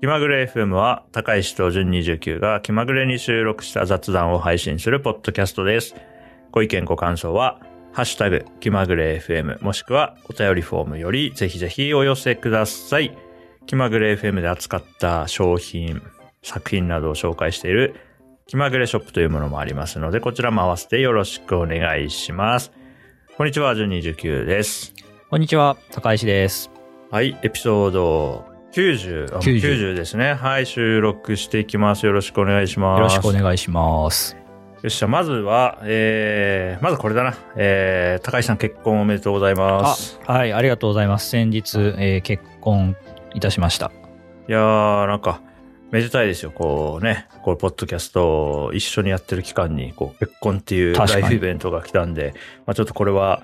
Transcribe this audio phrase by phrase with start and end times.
[0.00, 5.94] 気まぐれ FM は高石と純29が気まぐれに収録した雑談を配信するポッドキャストです。
[6.52, 7.60] ご意見ご感想は、
[7.92, 13.14] ハッシュタグ気まぐれ FM もしくはお便りフォームよりぜひぜひお寄せください。
[13.66, 16.00] 気まぐれ FM で扱った商品、
[16.42, 17.94] 作品などを紹介している
[18.46, 22.72] 気まぐれショップというものもありますので、こちらも合わせてよろしくお願いします。
[23.36, 24.94] こんにちは、純29です。
[25.28, 26.70] こんにちは、高石です。
[27.10, 29.60] はい、エピソード90、あ90
[29.92, 30.34] 90ですね。
[30.34, 32.06] はい、収録していきます。
[32.06, 32.98] よろしくお願いします。
[32.98, 34.36] よろしくお願いします。
[34.82, 37.36] よっしゃ、まずは、えー、まずこれだな。
[37.56, 40.20] えー、高橋さん結婚おめでとうございます。
[40.24, 41.28] はい、ありがとうございます。
[41.28, 42.96] 先日、えー結婚
[43.34, 43.90] いたしました。
[44.48, 45.40] いやー、なんか、
[45.90, 46.52] めでたいですよ。
[46.52, 52.34] こうね、こう、ポッドキャストを一緒にやってる期間に、こう、結婚っていうライフイベントが来たんで、
[52.66, 53.42] まあちょっとこれは、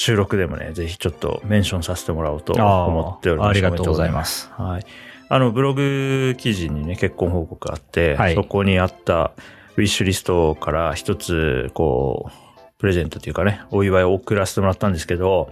[0.00, 3.50] 収録でもね、ぜひちょっとメンションさせてもらおうと思っております。
[3.50, 4.50] ありがとうございます。
[4.56, 4.86] はい。
[5.28, 9.32] あの、ブログ記事にね、結婚報告があって、はいそこにあった
[9.76, 15.50] ウィッシュリストから一つ、こう、プレゼントというかね、お祝いを送らせてもらったんですけど、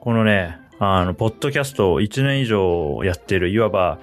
[0.00, 4.00] このね、あの、ポッドキャストを1年以上やってる、いわば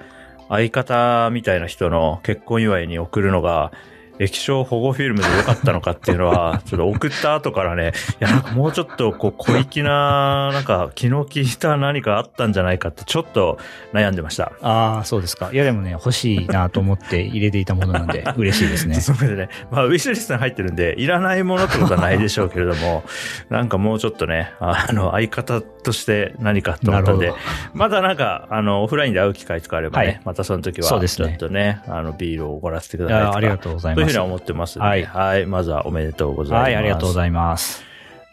[0.48, 3.70] 相方みたいな人の結婚祝いに送るのが、
[4.18, 13.58] 液晶保護フィルムで良かったのかっていうのは、 ちょっと送った後からね、いや、なんかもうちょっと、こう、小粋な、なんか、気の利いた何かあったんじゃないかって、ちょっと
[13.92, 14.52] 悩んでました。
[14.62, 15.50] ああ、そうですか。
[15.52, 18.94] いや、でもね、欲しいなと思って入れていたものなんで、 嬉しいですね。
[18.96, 23.04] それでね、まあ、ウィッシュリストに入ってるんで、いらないものってことはないでしょうけれども、
[23.50, 27.32] なんかもうちょっとね、あの、相方として何かと思ったんで
[27.74, 34.03] まだなんか、あの、オフラインで会う機会とかあればね、はいまたその時は、ちょそうですねっとね、あの、ビールをおごらせてくいださいありがとうございます。
[34.04, 34.88] いうふうには思ってますんで、は。
[34.90, 36.64] はいいまずはおめでとうございます。
[36.64, 37.82] はい、ありがとうございます。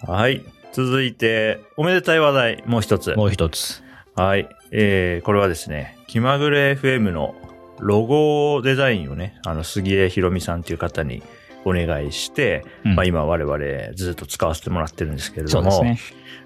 [0.08, 0.44] はい。
[0.72, 3.13] 続いて、おめでたい話題、もう一つ。
[3.16, 3.83] もう一つ。
[4.16, 4.47] はい。
[4.72, 7.36] えー、これはですね、気まぐれ FM の
[7.80, 11.22] ロゴデザインをね、あの、杉江ひろみさんという方に
[11.66, 16.00] お願いして、うんまあ今我々ずっと使わせてもらってるんですけれども、ね。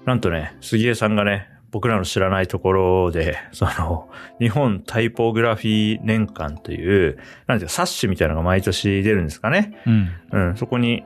[0.04, 4.08] なんとね、杉江さんがね、僕らの知らないところで、その、
[4.40, 9.78] 日本タイポグラフィー年間という、なんていうか、冊子みたいなのが毎年出るんですかね。
[9.86, 10.10] うん。
[10.32, 11.04] うん、そこに、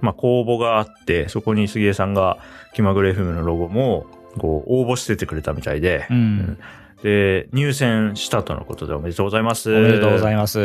[0.00, 2.38] まあ、公募があって、そこに杉江さんが
[2.74, 4.06] 気まぐれ FM のロゴも、
[4.38, 6.58] こう、応募しててくれたみたいで、うん。
[7.04, 9.72] で、入選したとのことでおめでとうございます。
[9.72, 10.58] おめでとうございまます。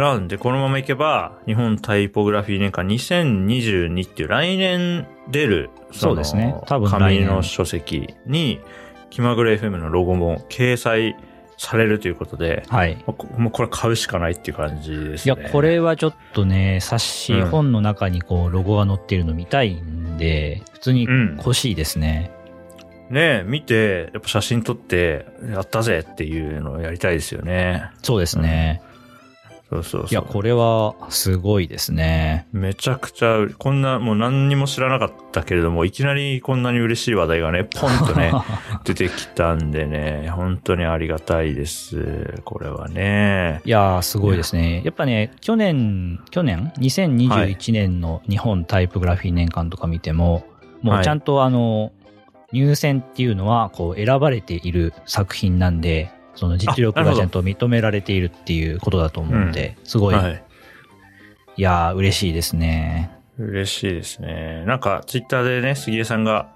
[0.00, 0.14] す。
[0.14, 8.60] なんで、このままいけば、日本タイポグラフィー年間2022っていう来年出る、そうですね多分来紙年の書籍に、
[9.10, 11.16] 気まぐれ FM のロゴも掲載
[11.60, 12.96] されるということで、はい。
[13.36, 15.34] もうこれ買うしかないっていう感じですね。
[15.38, 22.30] いや、これはちょっとね、冊子、うん本の中にこう、ロゴが載ってるの見たいんで、普通にうん欲しいですね。
[23.10, 27.90] ねえ、見て、やっぱ写真撮って、やったぜっていうのをやりたいですよね。
[28.02, 28.80] そうですね。
[29.70, 30.08] そうそうそう。
[30.10, 32.48] いや、これはすごいですね。
[32.52, 38.32] めちゃくちゃ、こんな、もう何にも知らなかったけれども、いきなりこんなに嬉しい話題がね、ポンとね、
[38.82, 42.42] 出てきたんでね、本当にありがたいです。
[42.44, 43.60] これはね。
[43.64, 44.82] いやー、すごいですね。
[44.84, 50.44] やっぱね、去年、去年 ?2021 年の日本タイプグラフィー年間とか見ても、
[50.82, 51.92] もうちゃんとあの、
[52.52, 60.42] 入選っていうのは、こう、選ばれている作品なんで、その実力がちゃんと認められているっていうことだと思うんで、すごい、はい。
[61.56, 63.10] いやー、嬉しいですね。
[63.38, 64.64] 嬉しいですね。
[64.66, 66.48] なんか、ツイッターでね、杉江さんが、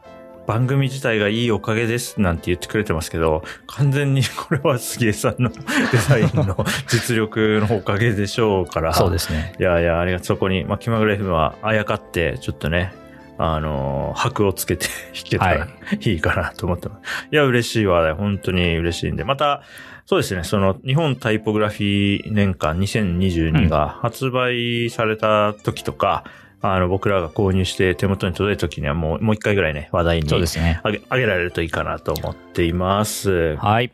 [0.46, 5.56] 番組自体がいいおかげですなんて言ってくれてますけど、完全にこれは杉江さんのデ
[6.06, 8.92] ザインの実力のおかげでしょうから。
[8.94, 9.54] そうですね。
[9.58, 10.26] いやいや、ありがとう。
[10.26, 12.92] そこに、まあ、気まぐれ FM はあやかって、ちょっとね、
[13.38, 15.66] あのー箔をつけて 弾けたらは
[16.00, 17.28] いいかなと思ってます。
[17.30, 18.12] い、や、嬉しい話題。
[18.14, 19.24] 本当に嬉しいんで。
[19.24, 19.62] また、
[20.06, 26.24] そうですね、その、日本タイポグラフィー年間2022が発売された時とか、
[26.60, 30.80] あの、僕らが購入して手元に届いた時にはもう、もう一回ぐらいね、話題にそうですね。
[30.82, 33.56] あげあげられるといいかなと思っています。
[33.56, 33.92] はい。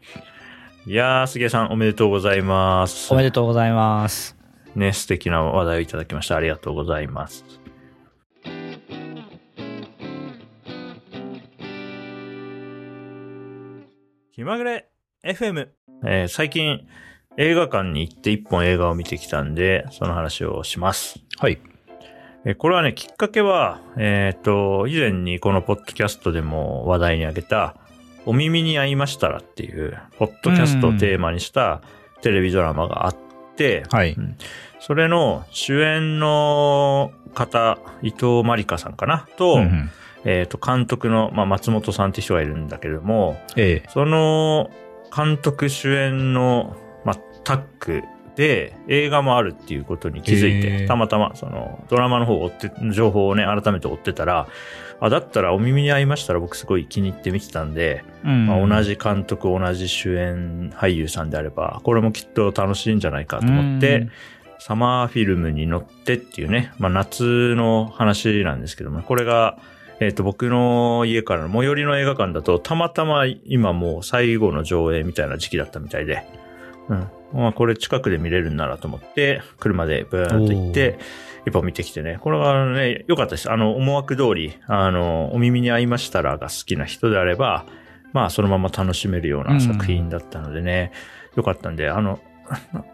[0.87, 3.13] いやー、杉江さんおめでとうございます。
[3.13, 4.37] おめでとうございます。
[4.75, 6.37] ね、素敵な話題をいただきました。
[6.37, 7.60] ありがとうございます。
[14.41, 14.89] 気まぐれ
[15.23, 15.69] FM、
[16.03, 16.87] えー最近
[17.37, 21.21] 映画館に行って一本映画を見てきたんで、その話をします。
[21.37, 21.61] はい。
[22.47, 27.77] えーこれはね、きっかけは、えっ、と、以前にこのポッドキャストでも話題に挙げた、
[28.25, 31.83] お耳に合いましたらっていう、ポッドキャストをテーマにした
[32.23, 33.17] テレビドラマがあっ
[33.57, 34.17] て、はい。
[34.79, 39.29] それの主演の方、伊藤まりかさんかな？
[39.37, 39.91] と、うんうん
[40.25, 43.89] えっ、と、監督の、まあ、松本さんって人がいるんだけれども、ええ。
[43.91, 44.71] その
[45.15, 48.03] 監督主演の、まあ、タッグ
[48.37, 54.49] で映画もあるっていうことに気づいへて、ーたまたまそのドラマの方を追って、情報をね、改めて追ってたら、
[55.01, 58.47] あ、だったらお耳に合いましたら僕すごい気に入って見てたんで、うん。
[58.47, 64.13] まあ、同じ監督、同じ主演俳優さんであれば、これもきっと楽しいんじゃないかと思って、うん。
[64.59, 69.59] サマーフィルムに乗ってっていうね、まあ夏の話なんですけども、これが、
[70.01, 76.27] えっ、と、僕の家からの最寄りの映画館だと、たまたま今もう最後の上映みたいな時期だったみたいで、
[76.89, 77.09] うん。
[77.35, 80.99] まあこれ近くで見れるんならと思って、車でブーンと行って、
[81.47, 83.51] 一本見てきてね、これはね、良かったです。
[83.51, 87.67] あの、思惑通り、あの、お耳に合いましたらが好きな人であれば、
[88.15, 90.93] まあそのまま楽しめるような作品だったのでね、
[91.37, 92.21] 良かったんで、あの、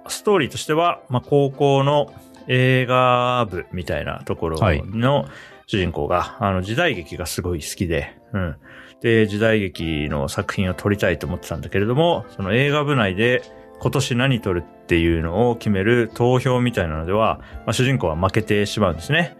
[0.08, 2.12] ストーリーとしては、まあ、高校の
[2.48, 4.82] 映画部みたいなところはい。
[4.84, 5.26] の
[5.66, 8.56] 主人公が、あの、時代劇がすごい好きで、うん。
[9.00, 13.42] で、時代劇の作品を撮りたいと思ってたんだけれども、その映画部内で
[13.80, 19.36] 今年何撮るっていうのを決める投票みたいなのでは、まあ、主人公は負けてしまうんですね。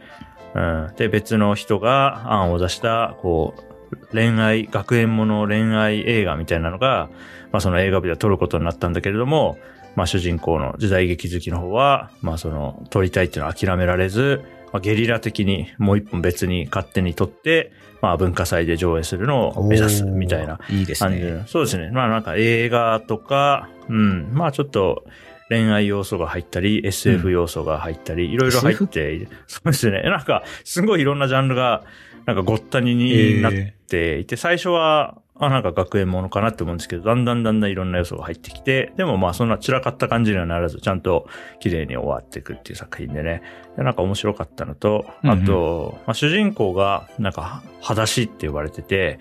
[0.55, 0.93] うん。
[0.97, 3.67] で、別の人が案を出した、こう、
[4.13, 7.09] 恋愛、学園もの恋愛映画みたいなのが、
[7.53, 9.59] まあその映画部では撮ることになったんだけれども、
[9.95, 21.33] まあ主人公の時代劇好きの方は、まあその撮りたいっていうのは諦められず、まあゲリラ的にもう一本別に勝手に撮って、まあ文化祭で上映するのを目指すみたいなおーいいです感じね。
[21.33, 21.91] でそうですね。
[21.91, 25.05] まあなんか映画とか、うん、まあちょっと
[25.49, 30.03] 恋愛要素が入ったり、SF 要素が入ったり、いろいろ入って、そうですね。
[30.03, 31.85] なんか、すごいいろんなジャンルが、
[32.25, 33.53] なんかごったにになっ
[33.89, 41.27] ていて、最初は、あ、なんか学園ものかなって思うんですけど、だんだんだんだんいろんな要素が入ってきて、でもまあそんな散らかった感じにはならず、ちゃんと
[41.61, 43.43] 綺麗に終わっていくっていう作品でね、
[43.77, 49.19] でなんか面白かったのと、あと、まあ、主人公が、なんか、裸足って呼ばれてて、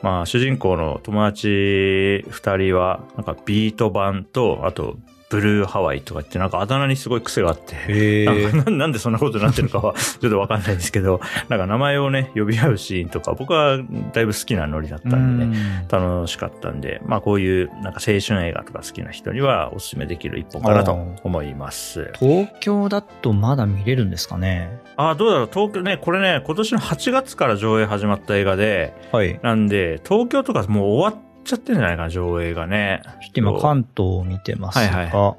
[0.00, 4.96] まあ、主人公の友達二人は、なんかビート版と、あと、
[5.30, 13.78] ブルーハワイとかって、なんかあだ名にすごい癖があって、なんかななんでそんなことになってるかは ちょっとわかんないんですけど、なんか名前をね、呼び合うシーンとか、僕は
[14.12, 22.10] だいぶ好きなノリだったんでね、楽しかったんで、まあこういうなんか青春映画とか好きな人にはおすすめできる一本かなと思います。
[22.18, 24.70] 東京だとまだ見れるんですかね？
[24.96, 29.38] ああ、どうだろう、東京ね、これね、今年の8月から上映始まった映画で、はい。
[29.42, 33.02] なんで、東京とかもう終わっちゃってるんじゃないかな、上映がね。
[33.04, 35.36] ちょっと今関東を見てますが、はいは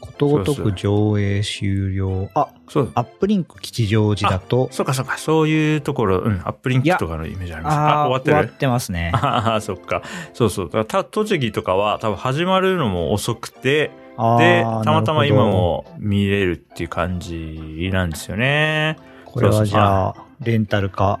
[0.00, 2.30] ことごとく上映終了。
[2.34, 2.92] あ、そう。
[2.94, 7.76] アップリンク吉祥寺だと、そうかそうか、そういうところ、うん、アップリンクとかのイメージあります。
[7.76, 8.36] あー終わってる？
[8.36, 9.12] 終わってますね。
[9.16, 10.02] ああ、そっか。
[10.32, 10.66] そうそう。
[10.66, 13.90] だからた栃木とかは多分始まるのも遅くて、
[14.38, 15.46] で、たまたま今。
[15.46, 18.96] も見れるっていう感じなんですよね。
[19.26, 21.20] どこれはじゃあそ、レンタルか。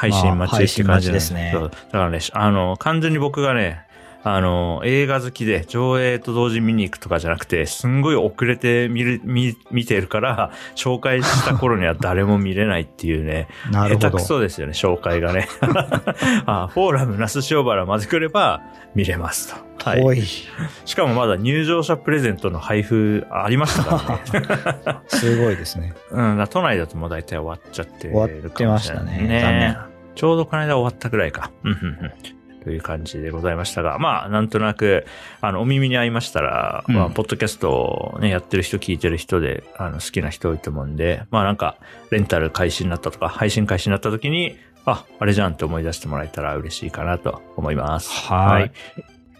[0.00, 1.52] 配信待ちって感じなん配信待ちですね。
[1.52, 3.84] だからね、あの、完全に僕がね、
[4.22, 14.08] あの、映画好きで上映と同時に見に行くとかじゃなくて、すんごい遅れて見る、見、見てるから、紹介した頃には 誰も見れないっていうね、なるほど。
[14.10, 15.48] 下手くそですよね、紹介がね。
[16.44, 18.60] あフォーラム、那須塩原まで来れば
[18.94, 19.88] 見れますと。
[19.88, 20.02] はい。
[20.02, 20.20] おい。
[20.20, 25.00] しかもまだ入場者プレゼントの配布ありましたからね。
[25.08, 25.94] すごいですね。
[26.10, 29.76] うん、だ都内だともう大体終わっちゃってる終わってましたね残念
[30.14, 31.50] ちょうどこの間終わったぐらいか。
[31.64, 35.06] うんうんうんという感じでございましたが、まあ、なんとなく、
[35.40, 41.76] あの、お耳に合いましたら、うんまあ、ポッドキャストをね、やってる人、聞いてる人で、あの、好きな人多いと思うんで、まあなんか、
[42.10, 48.10] レンタル開始になったとか、配信開始になった時に、あ、あれじゃんって思い出してもらえたら嬉しいかなと思います。
[48.10, 48.72] はい。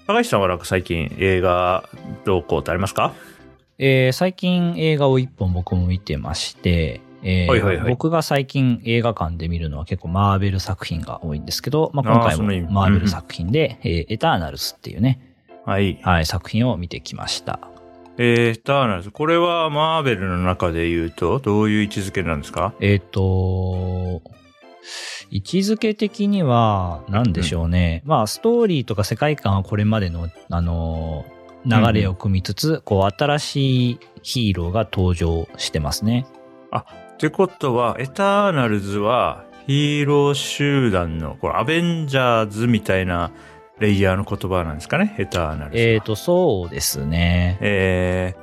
[0.07, 1.89] 高橋さんはなんか最近映画
[2.25, 3.13] どうこうってありますか？
[3.79, 15.21] えー最近映画を一本僕も見てまして、えーはいはいはい僕が最近映画館で見るのは結構マーベル作品が多いんですけど、まあ、あー今回もマーベル作品で、えーエターナルズっていうね、
[15.67, 15.99] はい。
[16.03, 17.61] はい、作品を見てきました。
[18.19, 19.11] えー、ターナルズ。
[19.11, 22.75] これはマーベルの中で言うと、どういう位置づけなんですか？
[22.81, 24.23] えっ、と、
[25.31, 28.03] 位置づけ的には、何でしょうね。
[28.05, 36.25] まあ、ストーリーとか世界観はこれまでの、あのー流れを組みつつ、こう、新しいヒーローが登場してますね。
[37.21, 43.31] ってことは、エターナルズはヒーロー集団の、これアベンジャーズみたいな
[43.79, 45.15] レイヤーの言葉なんですかね？
[45.19, 45.83] エターナルズは。
[45.83, 47.59] えっ、と、そうですね。
[47.61, 48.35] え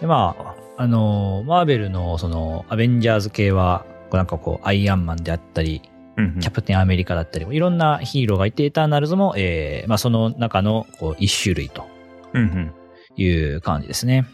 [0.00, 11.86] で、まあ、あのーマーベルの、その、アベンジャーズ系は、なんかこう、アイアンマンであったり、ーうんうんキャプテンアメリカだったり、いろんなヒーローがいて、エターナルズも、えーまあ、その中の、こう、一種類と
[12.32, 12.72] うんうん
[13.16, 14.24] いう感じですね。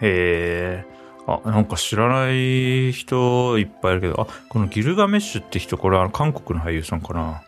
[0.00, 0.93] へえ。
[1.26, 7.42] あ、なんか知らない人いっぱいいるけど、あ、このギルガメッシュって人、これあの韓国の俳優さんかな？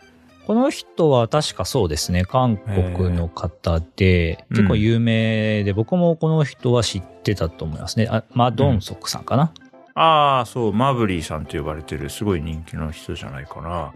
[0.45, 8.07] この人は確かそうですね、韓国の方で、ー結構有名で、僕もこの人は知ってたと思いますね。
[8.09, 9.51] あマドンソクさんかな、
[9.93, 13.93] ああ、そう、マブリーさんと呼ばれてるすごい人気の人じゃないかな。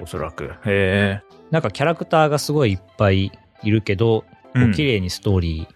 [0.00, 0.52] おそらく。
[0.66, 4.24] へなんかキャラクターがすごいいっぱいいるけど、
[4.54, 4.60] え。
[4.60, 5.74] こう綺麗にストーリー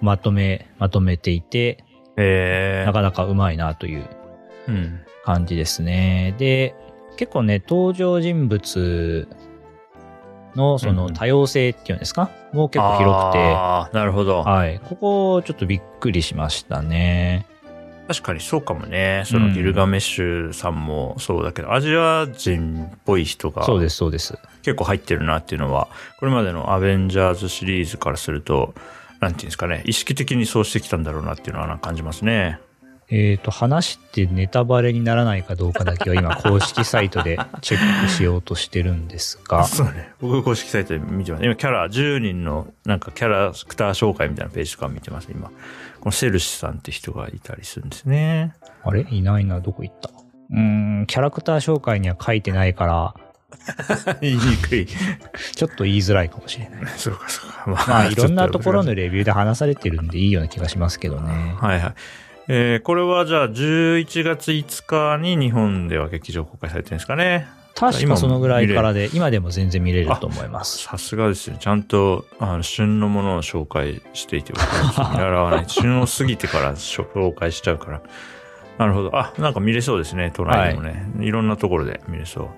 [0.00, 1.82] まとめ、まとめていて、
[2.16, 4.04] なかなかうまいなという
[4.68, 5.00] うん。
[5.24, 6.34] 感じですね。
[6.38, 6.74] で、
[7.16, 9.28] 結構ね、登場人物
[10.54, 14.42] のそうんの多様性っていうんですか、もう結構広くて、なるほど。
[14.42, 14.80] はい。
[14.80, 17.46] ここちょっとびっくりしましたね。
[18.08, 19.24] 確かにそうかもね。
[19.26, 24.38] そのギルガメッシュさんもそうだけど、アジア人っぽい人がそうです、そうです。
[24.62, 28.74] 結構入ってるなっていうのは、これまでのアベンジャーズシリーズからすると、
[29.20, 32.58] なんていうんですかね、意識的にそうしてきたんだろうなっていうのは感じますね。
[33.08, 40.10] えっ、と、話してネタバレにならないかどうかだけは今公式サイトで チェックしようとしてるんですが、そうね。
[40.20, 41.44] 僕公式サイトで見てます。
[41.44, 45.48] 今キャラ、10人のなんかキャラクター紹介みたいなページとか見てます、今。
[46.00, 48.54] このセルシさんって人がいたりするんですね。
[48.84, 49.06] あれ？
[49.08, 50.10] いないな、どこ行った？
[50.50, 50.58] うー
[51.02, 53.14] ん、キャラクター紹介には書いてないから、
[54.20, 54.86] 言いにくい。
[54.86, 56.84] ちょっと言いづらいかもしれない。
[56.96, 57.64] そうか、そうか。
[57.66, 61.54] ままあ、いろんなところのレビューで話されてるんでいいような気がしますけどね。
[61.60, 61.94] はいはい。
[62.48, 67.48] えーこれはじゃあ11月5日に日本では劇場公開されてるんですかね。
[67.76, 70.78] 確かそのぐらいからで、今でも全然見れると思います。
[70.78, 71.58] さすがですね。
[71.60, 74.58] ちゃんと、あの、旬のものを紹介していて、見
[75.18, 75.64] 習わない。
[75.68, 78.00] 旬を過ぎてから紹介しちゃうから。
[78.78, 79.10] なるほど。
[79.14, 80.32] あ、なんか見れそうですね。
[80.34, 81.06] 都内でもね。
[81.20, 82.48] い、ろんなところで見れそう。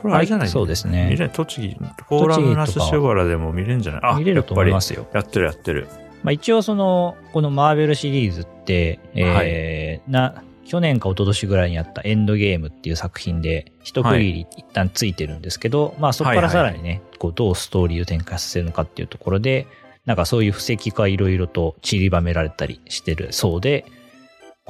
[0.00, 1.16] これあれじゃない、はいそうです見ね。
[1.16, 4.00] れ栃木、フォーラムナス塩原でも見れるんじゃない？
[4.02, 4.18] あ。
[4.18, 5.06] 見れると思いますすよ。
[5.12, 5.88] やってるやってる。
[6.22, 19.66] まあ、一応その、このマーベルシリーズって、えーな、去年か一昨年ぐらいにあったエンドゲームっていう作品で、一区切り一旦ついてるんですけど、まあそこからさらにね、こうどうストーリーを展開させるのかっていうところで、
[20.06, 23.84] なんかそういう布石がいろいろと散りばめられたりしてるそうで、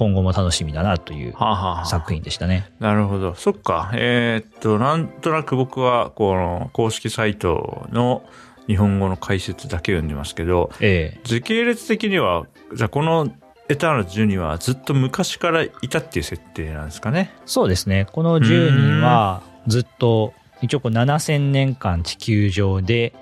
[0.01, 2.73] 今後も楽しみだなというはあ、はあはあ作品でしたね。
[2.81, 3.35] なるほど。
[3.35, 3.91] そっか。
[3.93, 8.23] えーっと、なんとなく僕は、この公式サイトの
[8.67, 13.31] 日本語の解説だけ読んでますけど、ええ時系列的には、じゃあこの
[13.69, 17.35] エターナルズ12はずっと昔からいたっていう設定なんですかね。
[17.45, 18.07] そうですね。
[18.11, 23.13] この10人はずっと、一応こう7000年間地球上で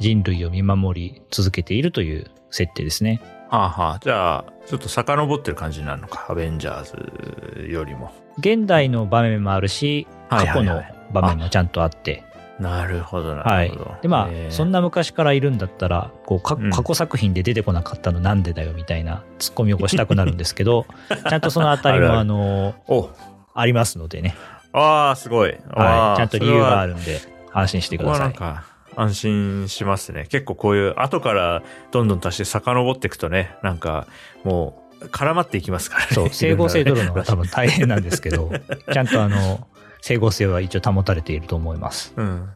[0.00, 3.22] 人類を見守り続けているという設定ですね。
[3.48, 3.98] はあはあ。
[4.00, 6.26] じゃあ、ちょっと遡ってる感じになるのか。
[6.28, 8.12] アベンジャーズよりも。
[8.38, 12.24] 現代の場面もあるし、はい過去のはいはい場面もちゃんとあって。
[12.58, 13.94] なるほど、なはいるほど。。
[14.02, 20.86] で、まあ、えーそんな昔からいるんだったら、こう、過去作品で出てこなかったのなんでだよみたいなツッコミをしたくなるんですけど、
[21.28, 23.10] ちゃんとそのあたりもあの、お
[23.54, 24.34] ありますのでね。
[24.72, 25.50] ああ、すごい。
[25.70, 26.16] はい。
[26.16, 26.94] ちゃんと理由がある。
[26.94, 27.20] るんで、
[27.52, 28.26] 安心してくださ。
[28.26, 30.26] い安心しますね。
[30.28, 34.06] 結構こういう後からどんどん足して遡っていくとね、なんか
[34.44, 36.12] もう絡まっていきますからね。
[36.12, 38.50] そう、整合性取るのがい多分大変なんですけど、
[38.92, 39.66] ちゃんとあの、
[40.00, 42.14] 整合性は一応保たれていると思います。
[42.16, 42.48] うん。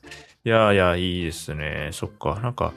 [0.44, 1.90] いやいや、いいですね。
[1.92, 2.40] そっか。
[2.42, 2.72] なんか、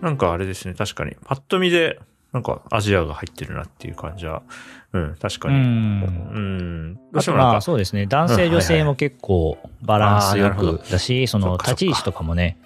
[0.00, 0.74] なんかあれですね。
[0.74, 1.16] 確かに。
[1.24, 1.98] パッと見で、
[2.32, 4.42] なんかアジアが入ってるなっていう感じは。
[4.92, 5.58] うん、確かうに。
[5.58, 5.60] ん。
[5.62, 5.66] う
[6.38, 6.94] ん。
[6.94, 12.56] どうしてもなんか、そうですね、男性女性も結構バランスよくだし、その立ち位置とかもね、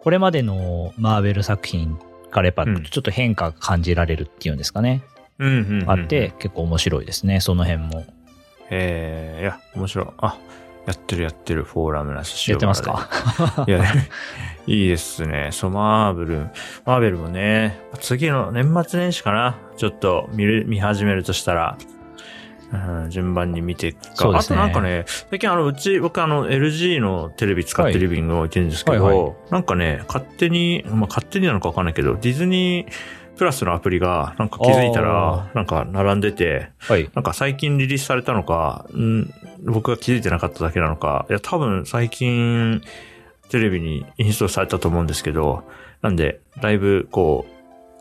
[0.00, 1.98] これまでのマーベル作品
[2.30, 5.02] からやっぱうんちょっと変化が感じられるっていうんですかね、
[5.38, 5.90] うんうん、うん。
[5.90, 8.04] あって、結構面白いですね、その辺も。
[8.70, 10.06] ええいや、面白い。
[10.18, 10.38] あ、
[10.86, 13.08] やってるやってる、フォーラムなしやってますか？
[13.66, 13.82] いや、
[14.66, 15.48] いいですね。
[15.52, 16.38] そう、マーベル。
[16.84, 19.56] マーベルもね、次の年末年始かな。
[19.76, 21.78] ちょっと見る、見始めるとしたら、
[22.72, 24.32] うん、順番に見ていくか。
[24.32, 32.92] ねとなんかね、最近あの、うち、僕あの、LG のテレビ使ってリビングを置いてるんですけど、はいはいなんかね、勝手に、まあ、勝手になのかわかんないけど、ディズニー
[33.38, 37.08] プラスのアプリが、なんか気づいたら、なんか並んでて、はい。
[37.14, 39.32] なんか最近リリースされたのか、ん
[39.64, 42.82] 僕が気づいてなかっただけなのか、いや多分最近
[43.48, 45.62] テレビにインストールされたと思うんですけど、
[46.02, 47.57] なんで、だいぶこう、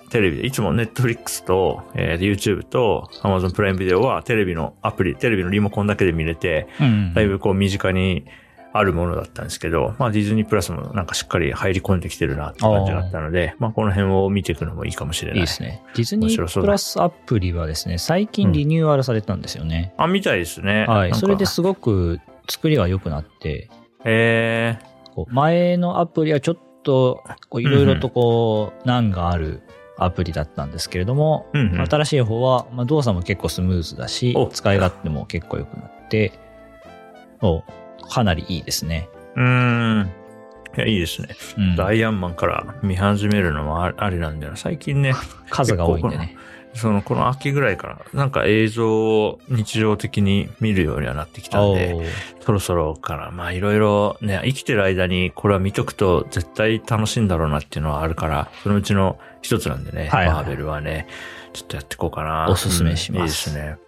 [0.10, 8.26] テレビで、いつも Netflix と、えー YouTube と Amazon プライムビデオはテレビのアプリ、テレビのリモコンだけで見れて、うんだいぶこう身近に
[8.74, 15.44] あるものだったんですけど、まあディズニープラスもなんかしっかり入り込んできてるなって感じがあったので、まあこの辺を見ていくのもいいかもしれないい。
[15.44, 15.82] いですね。
[15.96, 19.94] ディズニープラスアプリはですね、最近リニューアルされたんですよね。
[19.98, 20.86] あ、みたいですね。
[20.88, 21.14] はい。
[21.16, 23.70] それですごく作りが良くなって、
[24.04, 29.62] へーこう前のアプリはちょっとこういろいろとこう難がある
[29.98, 36.34] アプリだったんですけれども、うんうん新しい方は、まあ、動作も結構スムーズだしお使い勝手も結構良くなって
[37.42, 37.63] お
[38.10, 39.10] かなりいいですね。
[39.36, 40.12] うーん。
[40.77, 41.30] いや、いいですね。
[41.58, 44.58] うんアイアンマンから見始めるのもあありなんだよな。
[44.58, 45.13] 最近ね、
[45.50, 46.36] 数が多いんでね。
[46.78, 51.96] その、この秋ぐらいから、なんか映像を日常的に見るようにはなってきたんで、
[52.42, 61.08] そろそろから、まあいろいろね、生きてる間にこれは見とくと絶対楽しいんだろうなっていうのはあるから、そのうちの一つなんでね、はいはいマーベルはね、
[61.54, 62.48] ちょっとやっていこうかな。
[62.50, 63.87] おすすめしますうんいいですね。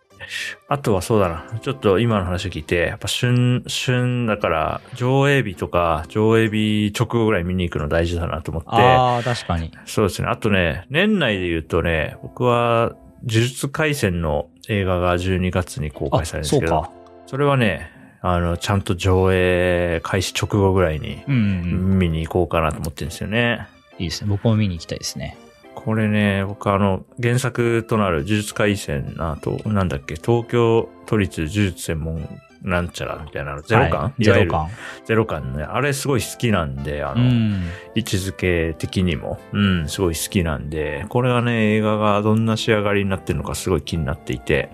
[0.68, 1.60] あとはそうだな。
[1.62, 9.72] ちょっと今の話を聞いて、やっぱ旬、旬だから、上映日とか、上映日直後ぐらい見に行くの大事だなと思って、ああ、確かに。
[9.86, 10.28] そうですね。
[10.28, 16.92] あとね、年内で言うとね、僕は、呪術廻戦の映画が12月に公開されるんですけど、
[17.26, 17.32] そ。
[17.32, 22.00] それはね、あの、ちゃんと上映開始直後ぐらいにうんうんうん。
[22.00, 23.68] 見に行こうかなと思ってるんですよね。
[23.98, 24.30] いいですね。
[24.30, 25.38] 僕も見に行きたいですね。
[25.80, 32.28] これね、僕あの、原作となる呪術廻戦、あと、なんだっけ、東京都立呪術専門
[32.62, 34.70] なんちゃらみたいなの、ゼロ感、はいゼロ感。
[35.06, 35.64] ゼロ感ね。
[35.64, 37.64] あれすごい好きなんで、あうの、ん。
[37.96, 44.72] 位置づけ的にも、うん、すごい好きなんで、これがね、映画がどんな仕上がりになってるのかすごい気になっていて、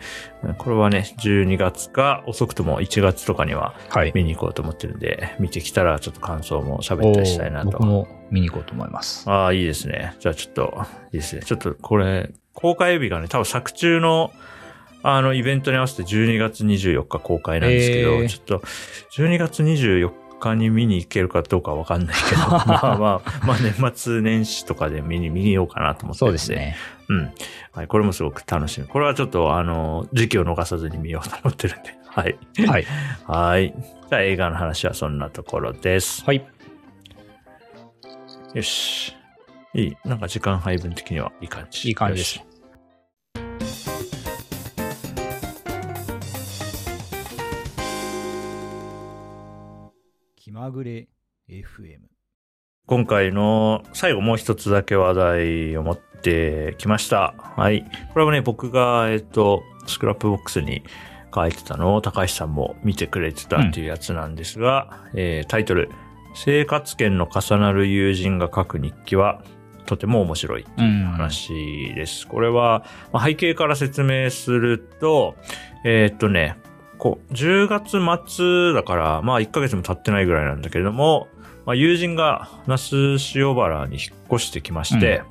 [0.57, 4.11] これはね、12月か遅くとも1月とかにははい。
[4.13, 7.71] 見に行こうと思ってるんで、見てきたらちょっと感想も喋ったりしたいなと。
[7.71, 9.29] 僕も見に行こうと思います。
[9.29, 10.15] ああ、いいですね。
[10.19, 11.41] じゃあちょっと、いいですね。
[11.43, 14.31] ちょっとこれ、公開日がね、多分作中の、
[15.07, 18.57] あの、イベントに合わせて12月24日公開なんですけど、えーちょっと、
[19.11, 26.25] 12月24日に見に行けるかどうかわかんないけど、 まあまあ、まあ年末年始とかで見に、見ようかなと思ってそ。
[26.25, 26.75] うんですね。
[27.07, 27.31] うん。
[27.71, 28.87] はい、これもすごく楽しみ。
[28.87, 31.95] これはちょっと、あの、時期を逃さずに見ようと思ってるんで。
[32.09, 32.37] はい。
[32.65, 32.85] はい。
[33.27, 33.75] はい。
[34.09, 36.23] じゃあ映画の話はそんなところです。
[36.25, 36.43] はい。
[38.55, 39.15] よし。
[39.75, 39.97] いい。
[40.03, 41.89] なんか時間配分的にはいい感じ。
[41.89, 42.54] いい感じです
[50.65, 51.07] まぐれ
[51.47, 51.99] FM。
[52.87, 57.35] 今回の最後もう一つだけ話題を持ってきました。
[57.37, 57.85] はい。
[58.13, 60.81] これはね、僕が、えっと、スクラップボックスに
[61.35, 65.91] 書いてたのを高橋さんも見てくれてたっていうやつなんですが、えータイトル、
[66.33, 69.43] 生活圏の重なる友人が書く日記は
[69.85, 72.27] とても面白いっていう話です。
[72.27, 75.35] これは、まあ背景から説明すると、
[75.83, 76.57] えーっとね、
[76.97, 77.97] こう、10月
[78.31, 81.27] 末だから、まあ1ヶ月も経ってないぐらいなんだけれども、
[81.65, 85.23] まあ、友人が那須塩原に引っ越してきまして、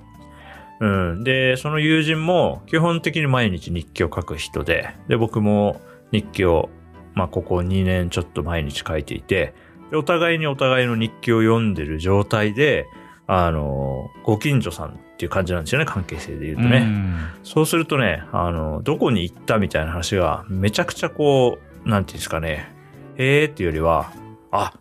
[0.81, 5.81] うん、で、その友人も基本的に毎日日記を書く人で、で、僕も
[6.13, 6.71] 日記を、
[7.15, 9.55] まあ、ここ2年ちょっと毎日書いていて、
[9.93, 12.87] お互いにお互いの日記を読んでる状態で、
[13.27, 16.79] あの、ご近所さんっていう感じなんですよね、関係性で言うとね。
[16.79, 22.69] うんそうするとね、あの、どこに行ったみたいな話が、めちゃくちゃこう、なんていうんですかね、
[23.17, 24.13] へーっていうよりは、
[24.51, 24.73] あ、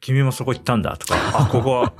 [0.00, 1.92] 君もそこ行ったんだとか、あ、 ここは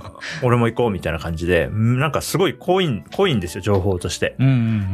[0.43, 4.37] 俺も行こうみたいな感じで、うんなんかすごい濃いん、濃いんですよ、情報として。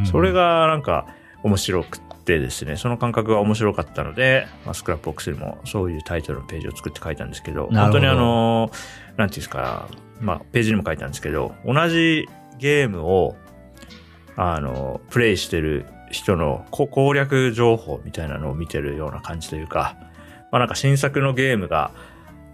[0.05, 1.07] それがなんか
[1.43, 8.71] 面白くってですね、その感覚が面白かったので、まあ、スクラップボックスにもそういうタイトルのページを作って書いたんですけど、ど本当にあの、
[9.17, 9.89] なんていうんですか、
[10.23, 12.27] まあ、ページにも書いたんですけど、同じ
[12.59, 13.37] ゲームを、
[14.37, 19.97] あの、プレイしてる人のこ攻略情報みたいなのを見てるような感じというか、
[20.51, 21.91] まあなんか新作のゲームが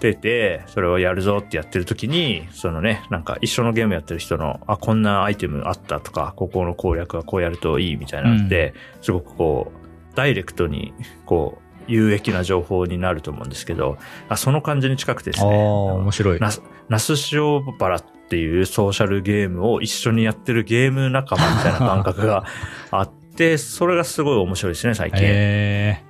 [0.00, 10.94] 出て、それをやるぞってやってる時に、そのね、なんか一緒のゲームやってる人の、あ、こんなアイテムあったとか、ここの攻略はこうやるといいみたいなのって、すごくこう、ダイレクトに、
[11.26, 13.98] こう、有益な情報になると思うんですけど、
[14.28, 15.50] あその感じに近くてですね。
[15.50, 16.38] 面白い。
[16.40, 22.44] 那須那須塩原っていうソーシャルゲームを一緒にやってるゲーム仲間みたいな感覚が
[22.90, 25.20] あって、 それがすごい面白いですね、最近。
[25.22, 26.02] え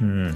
[0.00, 0.34] うん。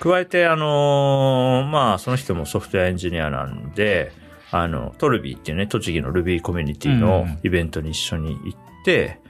[0.00, 4.12] 加えて、あのーまあ、その人もソフトウェアエンジニアなんで、
[4.50, 9.20] あの、トルビーっていうね、栃木の Ruby コミュニティうんうのんイベントに一緒に行って、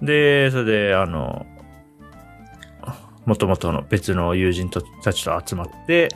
[0.00, 1.46] で、それで、あの、
[3.24, 6.08] もともとの別の友人たちと集まって、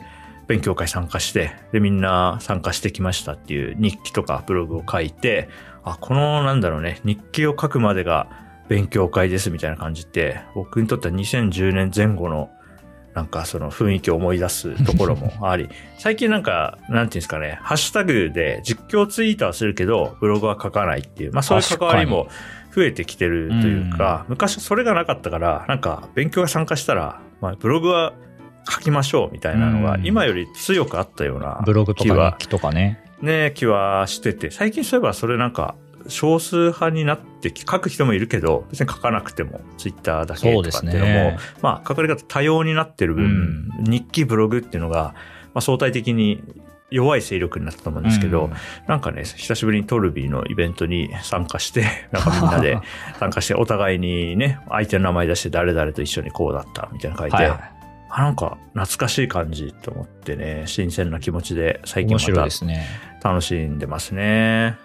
[0.47, 5.49] 勉強会参加して、で、みんな参加してきましたっていう日記とかブログを書いて、
[5.83, 8.29] あ、この、なんだろうね、日記を書くまでが
[8.69, 12.49] 勉強会ですみたいな感じって、僕にとっては2010年前後の、
[13.17, 22.27] なんかその雰囲気を思い出すところもあり、 最近なんか、なんていうんですかね、ハッシュタグで実況ツイートはするけど、ブログは書かないっていう、まあそういう関わりも
[22.75, 28.13] 増えてきてるというか、昔それがなかったから、なんか勉強が参加したら、まあブログは
[28.69, 30.05] 書きましょうみたいなのがうん。
[30.05, 33.03] 今より強くあったようなー、ブログと気はか日記とかね。
[33.19, 35.73] ね、気はしてて、最近そういえばそれなんか、
[36.07, 41.37] 少数派になってき、書く人もいるけど、別に書かなくても、ツイッターだけとかっていうのも、ね。
[41.61, 45.13] まあ、書かれ方多様になってる分、日記、ブログっていうのが、
[45.53, 46.43] まあ、相対的に
[46.89, 48.53] 弱い勢力になったと思うんですけど、うん
[48.87, 52.79] なんかね、久しぶりにトルビーのイベントに参加して、 なんかみんなで
[53.19, 57.59] 参加して、お互いにね、相手の名前出して誰々と一緒にこうだったみたいなの書いて、はいはい。
[58.09, 62.19] あ、なんか懐かしい感じと思ってね、新鮮な気持ちで最近ま。
[63.19, 64.77] た楽しんでますね。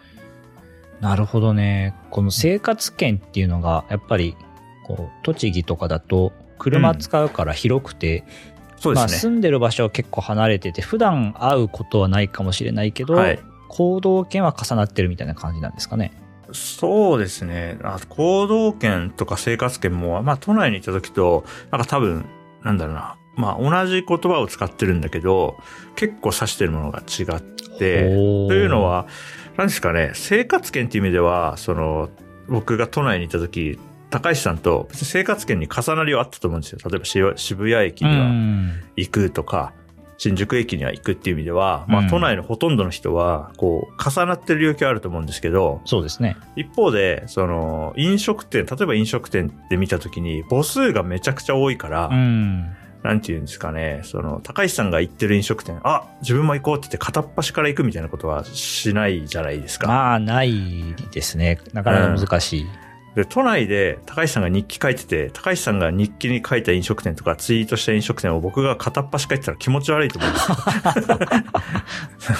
[1.03, 1.95] なるほどね。
[2.11, 4.37] この生活圏っていうのが、やっぱり、
[4.85, 8.25] こう、栃木とかだと、車使うから広くて、
[8.85, 9.19] うですね。
[9.19, 13.41] 住んでる場所は結構離れてて、普段会うことはないかもしれないけど、はい。
[13.69, 16.13] 行動圏は重なってるみたいな感じなんですかね。
[16.53, 17.79] そうですね。
[17.83, 22.27] あ行動圏とか生活圏も、まあ都内に行った時と、なんか多分、
[22.63, 23.17] なんだろうな。
[23.35, 25.57] まあ同じ言葉を使ってるんだけど、
[25.97, 29.07] 結構指してるものが違って、というの、は、
[29.57, 32.09] 何ですかね、生活圏っていう意味では、その、
[32.49, 33.79] 僕が都内に行った時、
[34.11, 36.79] 高橋さんと別に生活圏に重なりはあったと思うんですよ。
[36.85, 38.83] 例えば渋渋谷駅うにはん。
[38.97, 39.73] 行くとか、
[40.19, 46.37] 新宿駅には行くっていう意味では、まうんあ都内のほとんどの人は、こう、重なってる領域はあると思うんですけど、そうですね。
[46.57, 52.77] 一方で、その、飲食店、例えば飲食店で見たときに、母数がめちゃくちゃ多いから、うん。
[53.03, 59.89] なんていうんですかね、その、高橋さんが行ってる飲食店、あ、自分も行こうって言って片っ端から行くみたいなことはしないじゃないですか。
[59.89, 61.59] まあ、ないですね。
[61.73, 62.67] なかなか難しい。
[63.15, 70.57] で、都内で高橋さんが日記書いてて、高橋さんが日記に書いた飲食店とかツイートした飲食店を僕が片っ端から行ってたら気持ち悪いと思うんですよ。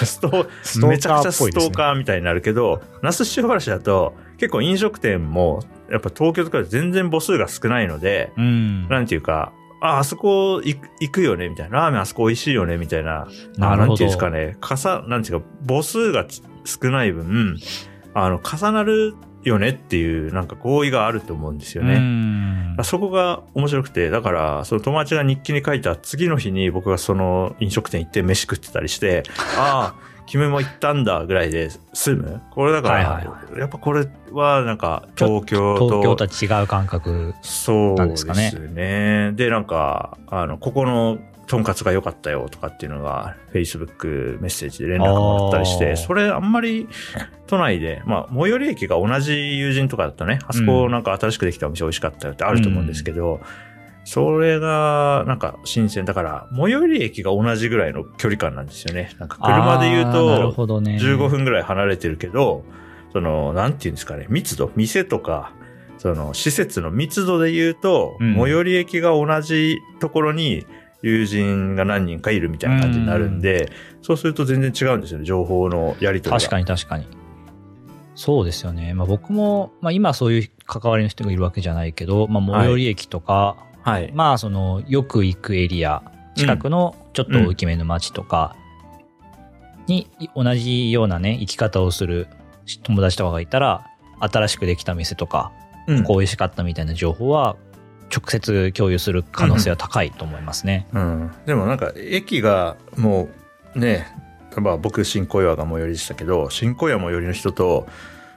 [0.07, 8.89] ストスめちゃくちゃストーカーみたいになるけど、那須塩原市だと結構飲食店もやっぱ東京とかで全然母数が少ないので、うん。
[8.89, 11.81] なんていうか、あ、あそこ行くよねみたいな。
[11.81, 13.27] ラーメンあそこ美味しいよねみたいな。
[13.59, 14.57] なるほどんていうんですかね。
[14.61, 17.59] かさ、なんていうか、母数がち少ない分、
[18.15, 21.95] あの、重なるよねっていう、なんか合意があると思うんですよね。
[21.95, 29.25] うんそこが面白くて、だから、その友達が日記に書いた次の日に僕がその飲食店行って飯食ってたりして、
[29.59, 32.41] ああ、君も行ったんだぐらいで済む？
[32.51, 37.35] これだから、はいはいやっぱこれはなんか東京と、東京とは違う感覚。
[37.43, 38.51] そうでなんですすかね。
[38.51, 39.33] ね。
[39.35, 46.89] で、なんか、あの、ここのとんかつが良かったよとかっていうのが、Facebook メッセージで連絡もらったりして、それあんまり
[47.47, 53.41] 都内で、まあ、最寄り駅が同じ友人とかだとね、あそこなんか新しくできたお店美味しかったよってあると思うんですけど、
[54.05, 56.05] それが、なんか新鮮。
[56.05, 59.15] だから、最寄り駅が同じぐらいの距離感なんですよね。
[59.19, 60.99] なんか車で言うと、ほどね。
[61.01, 62.65] 15分ぐらい離れてるけど、
[63.13, 65.53] その、なんていうんですかね、密度、店とか、
[65.99, 70.67] その、施設の密度で言うと、うん最寄り駅が同じところに
[71.03, 76.39] 友人が何人かいるみたいな感じになるんで、そうすると全然違うんですよね、情報のやり取りが。
[76.39, 77.07] 確かに確かに。
[78.15, 78.95] そうですよね。
[78.95, 83.72] まあ僕も、まあ今そういう関わりの人がいるわけじゃないけど、まあ最寄り駅とか、はい。
[84.15, 86.03] まあそのよく行くエリア、
[86.35, 88.57] 近くのちょっと大きめの街とか
[89.87, 92.29] に同じようなね、生き方をする
[92.83, 93.87] 友達とかがいたら、
[94.21, 95.53] 新しくできた店とか、
[95.89, 97.57] うんこう美味しかったみたいな情報は
[98.13, 100.87] 直接共有する可能性は高いと思いますね。
[100.93, 101.33] うん。
[101.47, 103.29] でもなんか、駅がも
[103.75, 104.07] う、ね、
[104.57, 107.87] まあ僕、新小岩が最寄りでしたけど、新小岩最寄りの人と、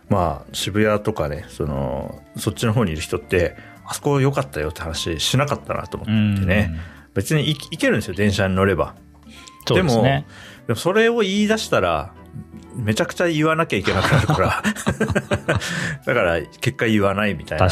[0.07, 6.35] まあ渋谷とかね、その、そっちの方にいる人って、あそこ良かったよって話しなかったなと思うん。
[6.35, 6.71] ってね。
[7.13, 8.95] 別に行行けるんですよ、電車に乗れば。
[9.67, 10.25] ですね。
[10.67, 12.13] でもそれを言い出したら、
[12.75, 14.63] めちゃくちゃ言わなきゃいけなくなるから。
[16.05, 17.69] だから、結果言わないみたいな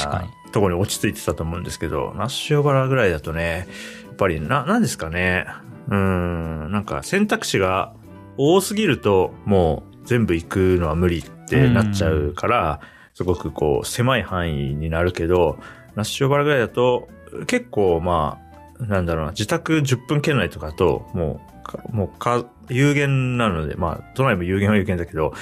[0.52, 3.67] ところに落ち着いてたと思うんですけど、ナッシュオバラぐらいだとね、
[4.06, 5.45] やっぱりな、なんですかね。
[5.89, 7.93] うん、なんか選択肢が
[8.38, 12.80] 多すぎると、もう全部行くのは無理ってなっちゃうから、
[13.13, 15.60] すごくこう、狭い範囲になるけど、
[15.95, 17.08] ナッシュオバラぐらいだと、
[17.47, 18.39] 結構ま
[18.79, 25.34] あ、なんだろうな、自宅10分圏内とかだと、もうか、もうか、有限なので、まあ、都内も有限は有限だけど、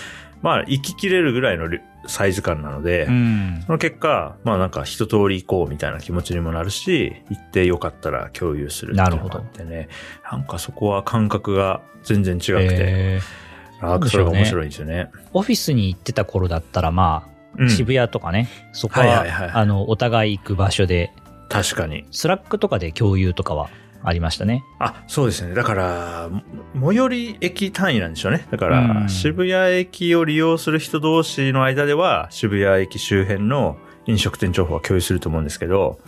[0.41, 3.63] まあ、行ききれるぐらいのりサイズ感なので、うん。
[3.65, 9.87] その結果、まあなんか一通り行こうみたいな気持ちにもなるし、行ってよかったら共有するっていうのがあってね。
[10.31, 13.51] なんかそこは感覚が全然違くて、えー
[13.83, 15.09] あそれが面白いんですよね。
[15.33, 17.31] オフィスに行ってた頃だったら、まあ、うん
[17.67, 21.11] 渋谷とかね、そこは、はいはいはいあの、お互い行く場所で、
[21.49, 22.05] 確かに。
[22.11, 23.69] スラックとかで共有とかは
[24.03, 24.63] ありましたね。
[24.79, 25.53] あ、そうですね。
[25.53, 26.29] だから、
[26.73, 28.47] も最寄り駅単位なんでしょうね。
[28.51, 35.99] だかうら、ん渋谷駅を利用する人同士の間では、渋谷駅周辺の飲食店情報は共有すると思うんですけど、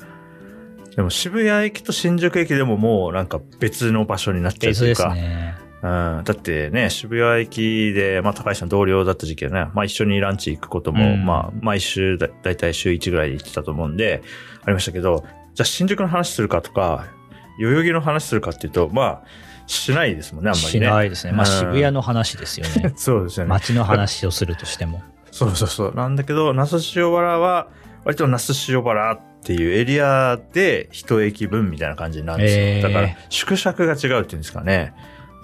[0.95, 5.55] でも渋谷駅と新宿駅でももうなんか別の場所になっちゃうというか、ね。
[5.83, 14.23] うん、だってね、渋谷駅で、まあ、高橋さん同僚だった時期はね、まあ、一緒にランチ行くことも、うんまあ、毎週だ、だいたい週1ぐらいで行ってたと思うんで、
[14.63, 17.07] ありましたけど、じゃあ新宿の話するかとか、
[17.59, 19.23] 代々木の話するかっていうと、まあ、
[19.67, 20.69] しないですもんね、あんまりね。
[20.71, 21.33] しないですね。
[21.33, 22.93] まあうん渋谷の話ですよね。
[22.95, 23.49] そうですよね。
[23.49, 25.03] 街の話をするとしても。
[25.31, 25.93] そうそうそう。
[25.95, 27.67] なんだけど、那須塩原は、
[28.05, 32.63] 割と那須塩原っていうエリアで一駅分みたいな感じになるんですよ。
[32.63, 34.93] へーだから、縮尺が違うっていうんですかね。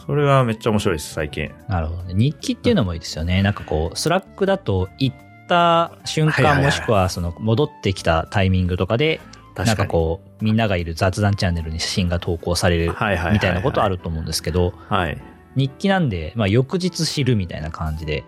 [0.09, 1.51] それがめっちゃ面白いです、最近。
[1.67, 2.15] なるほどね。
[2.15, 3.43] 日記っていうのもいいですよね。
[3.43, 5.15] なんかこう、スラックだと行っ
[5.47, 9.21] た瞬間はいはいはいもしくはその戻ってきたタイミングとかで、
[9.55, 15.21] なん確かこう、みんながいる雑談チャンネルに写真が投稿されるはいはいはいはいみたいなことあると思うんですけど、はい。
[15.55, 18.23] 日記なんで、まあ翌日知るみたいな感じで、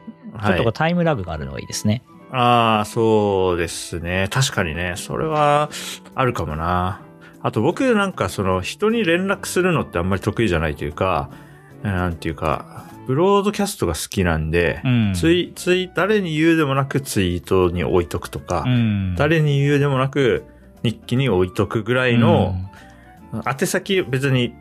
[0.46, 2.04] ちょっとタイムラグがあるのがいいですね。
[2.32, 4.28] ああ、そうですね。
[4.30, 4.94] 確かにね。
[4.98, 5.72] それは、
[6.14, 7.02] あるかもな。
[7.42, 11.32] あと僕なんかその人に連絡するのってあんまり得意じゃないというか、
[11.84, 15.14] なんていうか、ブロードキャストが好きなんで、うん。
[15.14, 20.44] ツイ、ツイ、誰に言うでもなくツイートに置いとくとか、うん、誰に言うでもなく
[20.84, 22.56] 日記に置いとくぐらいの、
[23.48, 24.54] 宛先別に、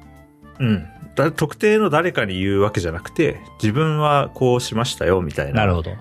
[0.59, 5.93] うん、だ特定の誰かに言うわけじゃなくて、自分はこうしましたよみたいなうんなるほど。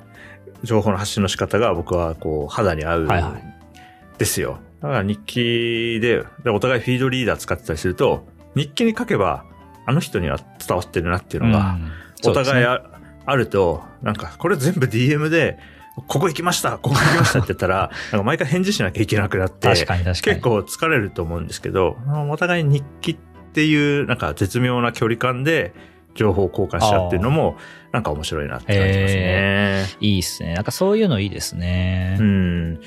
[0.63, 3.49] 情報の発信の仕方が僕はこう肌に合うはいはい
[4.17, 4.59] ですよ。
[4.81, 9.45] だから日記で、でお互いフィードリーダー使ってたりすると、日記に書けば
[9.89, 11.91] あの人には伝わってるなっていうのが、うん
[12.25, 12.81] お互いあ,、
[13.25, 15.57] あると、なんか、これ全部 DM で、
[15.95, 20.35] ここ行きましたここ行きましたって言ったら、 なんか毎回返事しなきゃいけなくなって、確かに確かに。
[20.35, 21.97] 結構疲れると思うんですけど、
[22.29, 23.17] お互い日記っ
[23.53, 25.73] ていう、なんか絶妙な距離感で
[26.13, 27.57] 情報交換しちゃうっていうのも、
[27.93, 29.85] なんか面白いなって感じますね。
[30.01, 30.55] いいっすね。
[30.55, 32.17] なんかそういうのいいですね。
[32.19, 32.81] うん。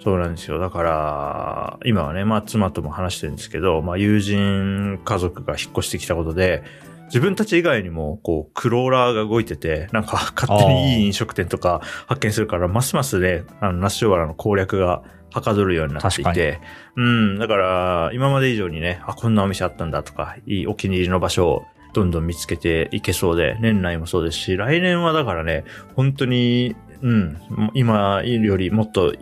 [0.00, 0.58] そうなんですよ。
[0.58, 6.62] だから、今はね、まあ妻とも話してるんですけど、まあ友人家族が引っ越してきたことで、
[7.06, 16.60] 自分たち以外にも、こう、クローラーが動いてて、なんか勝手にいい飲食店とか発見するから、ますますね、あの、ナッシュワラの攻略がはかどるようになってい確て、
[16.96, 25.64] うん、だから、今まで以上にね、あ、こんなお店あったんだとか、いいお気に入りの場所をどんどん見つけていけそうで、年内もそうですし、来年はだからね、
[25.96, 27.40] 本当に、うん、
[27.74, 29.14] 今よりもっと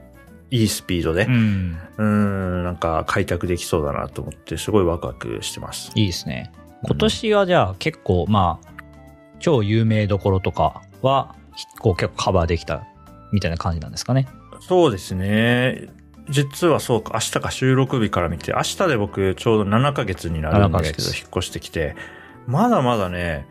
[0.50, 1.78] いいスピードでう、ん。
[1.96, 5.90] うん、なんか開拓できそうだなと思って、すごいワクワクしてます。
[5.94, 6.52] いいですね。
[6.84, 8.68] 今年はじゃあ結構まあ、
[9.38, 11.34] 超有名どころとかは、
[11.80, 12.84] こう結構カバーできた
[13.32, 14.28] みたいな感じなんですかね。
[14.60, 15.88] そうですね。
[16.28, 21.94] 実はそうか、明日か収録日から見て、明日で僕ちょうど7ヶ月になるんですけど、7ヶ月引っ越してきて、
[22.46, 23.46] まだまだね、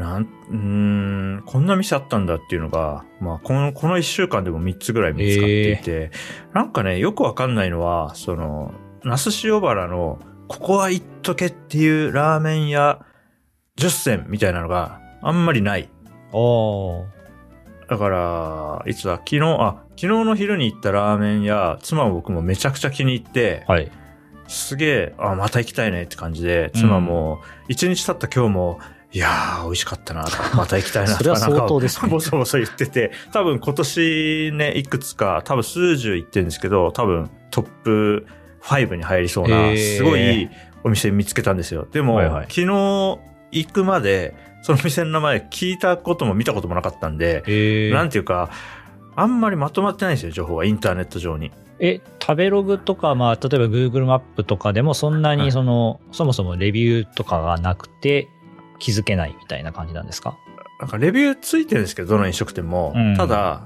[0.00, 6.10] なん、うーん、こんな店あったんだっていうのが、まあ、この、この1週間でも3つぐらい見つかっていて、
[6.54, 8.72] なんかね、よくわかんないのは、その、
[9.04, 13.04] 那須塩原の、ここは行っとけっていうラーメン屋
[13.76, 15.90] 10選みたいなのがあんまりない。
[16.32, 17.04] おー。
[17.88, 23.90] だから、いつだ、昨日、あ、昨日の昼に行ったラーメン屋、妻も僕もめちゃくちゃ気に入って、はい。
[24.48, 28.80] すげえ、あ、また行きたいねって感じで、妻も、一日経った今日も、
[29.12, 32.10] いやー、美味しかったな また行きたいなとか、それは相当ですね。
[32.10, 38.26] ボソボソ言ってて、多分今年ね、いくつか、多分数十行ってるんですけど、多分トップ
[38.62, 40.48] 5に入りそうな、すごいいい
[40.84, 41.88] お店見つけたんですよ。
[41.90, 42.46] でも、はいはい。
[42.48, 43.18] 昨日
[43.52, 48.50] 行くまで、その店の名前聞いたことも見たこともなかったんで、えなんていうか、
[49.16, 51.50] あんまりまとまってないんですよ、情報が、インターネット上に。
[51.80, 55.38] え、食べログとか、まあ、例えば Google マップとかでもそんなはい。
[55.38, 58.28] にその、そもそもレビューとかがなくて
[58.80, 60.36] 気づけないみたいな感じなんですか？
[60.80, 62.92] なんかレビューついてるんですけど、どの飲食店も。
[62.96, 63.62] うんただ、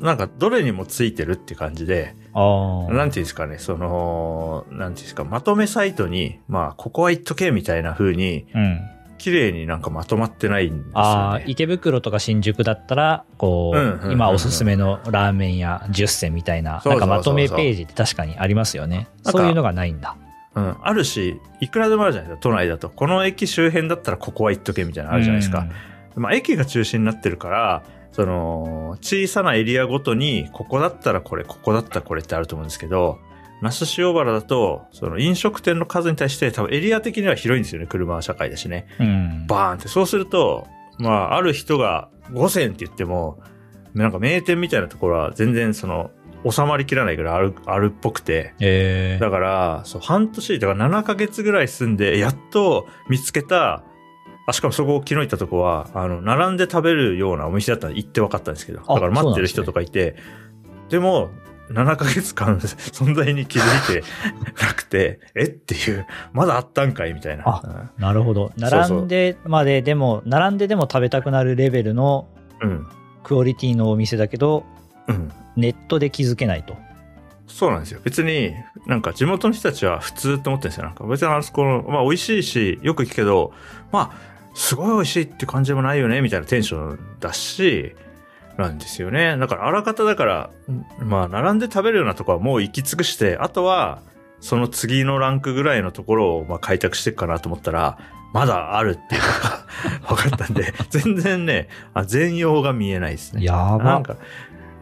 [0.00, 2.14] なんかどれにもついてるって感じで。
[2.34, 8.80] なんていうんですかね、その、なんていうんですか、まとめサイトに、まあ、ここは言っとけみたいな風に、うん。
[9.16, 10.90] 綺麗になんかまとまってないんですよ、ね。
[10.94, 19.08] ああ、池袋とか新宿だったら、こう、うんうんうんうん今おすすめのラーメン屋10選みたいな、なんかまとめページって確かにありますよね。
[19.22, 20.16] そういうのがないんだ。
[20.54, 20.76] うん。
[20.82, 22.88] あるし、いくらでもあるじゃないですか、都内だと。
[22.88, 25.66] この駅周辺だったらここは言っとけみたいなのあるじゃないですか。
[26.16, 33.18] まあ、駅が中心になってるから、その、小さなエリアごとに、ここだったらこれ、ここだったらこれってあると思うんですけど、
[33.60, 38.86] 那須塩原だと、その飲食店の数に対して多分エリア的には広いんですよね、車社会だしね。
[39.00, 39.06] うん。
[39.06, 39.46] うん。
[39.48, 39.88] バーンって。
[39.88, 40.66] そうすると、
[40.98, 43.40] まあ、ある人が5000って言っても、
[43.94, 46.10] なんか名店みたいなところは全然その、
[46.48, 49.22] 収まりきらないぐらいある、あるっぽくて、えー。
[49.22, 53.82] だから、そう、半年、だから7ヶ月ぐらい住んで、やっと見つけた、
[54.46, 60.16] あ、しかもそこ、昨日行ったとこは、あの、並んで食べるようなお店だったら行って分かったんですけど、だあから待ってる人とかいて、
[60.90, 61.30] でも、
[61.70, 64.06] 7ヶ月間 存在に気づいて
[64.62, 67.44] なくて、えっていう、まだあったんかいみたいな。
[67.46, 68.52] あなるほど。
[68.58, 72.28] 並んでまででも、並んででも食べたくなるレベルの
[72.60, 72.86] うん。
[73.22, 74.64] クオリティのお店だけど、
[75.08, 75.32] うん。
[75.56, 76.76] ネットで気づけないと。
[77.46, 78.00] そうなんですよ。
[78.02, 78.54] 別に、
[78.86, 80.84] なんか地元の人たちは普通って思ってるんですよ。
[80.84, 83.52] なんか別にあそこの、まあ美味しいし、よく聞くけど、
[83.92, 87.94] まあ、すごい美味しいって感じでもないよね、みたいなテンションだし、
[88.56, 89.36] なんですよね。
[89.36, 90.50] だからあらかただから、
[91.00, 94.00] まあ並んで食べるようなとこはもう行き尽くして、あとは、
[94.40, 97.98] その次のランクぐらいのところをまあ開拓していくかなと思ったら、
[98.32, 103.44] まだあるっていうのが 分かったんで、全然ね、あ全容が見えないですね。
[103.44, 104.02] やなばん。
[104.02, 104.16] か、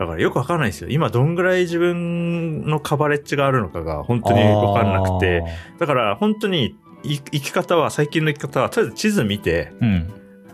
[0.02, 0.88] だからよくわかんないですよ。
[0.90, 5.44] 今どんぐらい自分のカバレッジがあるのかが本当にわかんなくて。
[5.78, 9.72] だから本当にい生き方は、最近の生き方は、とりあえず地図見て。
[9.80, 10.12] うん。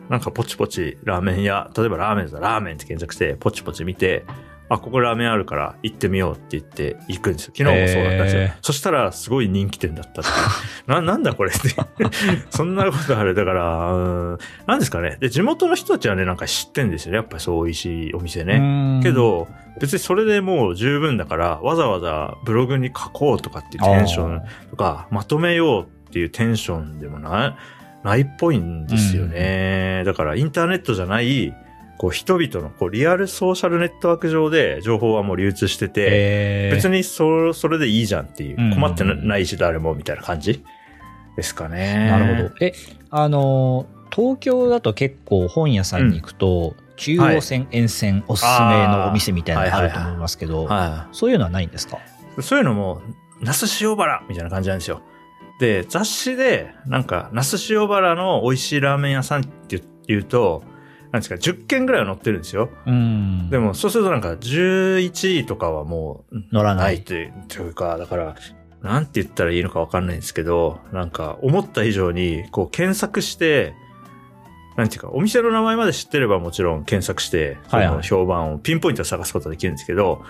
[0.09, 4.25] なんかポチポチラーメン屋、例えばラーメンだラーメンって検索して、ポチポチ見て、
[4.69, 7.53] あ、ここラーメンあるから行ってみようって言って行くんですよ。
[7.57, 8.43] 昨日もそうだったんですよ。
[8.43, 10.35] へーそしたらすごい人気店だったっていう。
[10.91, 11.69] な、なんだこれって。
[12.51, 13.35] そんなことある。
[13.35, 13.99] だから、う
[14.35, 15.17] んなんですかね。
[15.21, 17.17] で、地元の人たちはね、なんか知ってんですよね。
[17.17, 18.59] やっぱりそう美味しいお店ね。
[18.59, 19.49] ねけ、ど、
[19.81, 27.57] 別にそれでもう十分だから、わざわざブログに書こうとかっていうテンションとか、まとめようっていうテンションでもない、
[28.05, 30.03] ないっぽいんですよね。
[30.05, 31.55] だからインターネットじゃない、
[31.99, 40.65] こう人々のこうリアルソーシャルネットワーク上で情報はもう流通してて、えー、別にそそれでいいじゃんっていううんうんう、ん困ってないし誰もみたいな感じ？
[41.37, 42.09] ですかね。
[42.09, 42.55] なるほど。
[42.61, 42.73] え、
[43.11, 51.99] あのー、東京だと結構本屋さんに行くと、中央線、沿線おすすめのお店みたいなのがあると思いますけど、はそういうのはないんですか？
[52.39, 52.43] い。
[52.43, 53.03] そういうのも、
[53.41, 55.01] 那須塩原みたいな感じなんですよ。
[55.61, 60.65] で、雑誌で、なんか、那須塩原の美味しいラーメン屋さんって言うと、
[61.13, 62.71] なんですか、10件ぐらいは載ってるんですよ。
[62.87, 63.49] うん。
[63.51, 68.35] でも、そうするとなんか、11位とかはもう、乗らないというというか、だから、
[68.83, 73.75] なんて言ったらいいのかわかんないんですけど、なんか、思った以上に、こう、検索して、
[74.77, 80.23] なんていうか、お店の名前まで知ってればもちろん検索して、そはいはいの評判をピンポイントで探すことができるんですけど、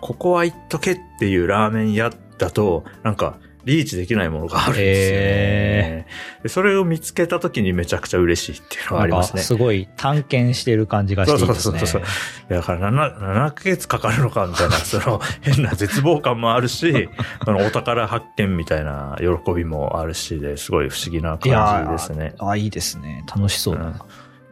[0.00, 6.06] ここは行っとけっていうラーメン屋だと、なんか、リーチできないものがあるんですよね。
[6.44, 9.42] でそれを見つけた時にめちゃくちゃ嬉しいっていうのはありますね。
[9.42, 11.78] すごい探検してる感じがしていいですね。
[11.78, 17.08] そうそうそうそうだから 7, 7ヶ月かかるのかみたいな、その変な絶望感もあるし、
[17.44, 22.34] そのお宝発見みたいな喜びもあるしで、すごい不思議ない感やじですね。
[22.38, 23.24] あ、いいですね。
[23.34, 23.86] 楽しそうだな。
[23.88, 23.94] うん